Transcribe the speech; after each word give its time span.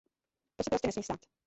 To 0.57 0.63
se 0.63 0.69
prostě 0.69 0.87
nesmí 0.87 1.03
stát. 1.03 1.19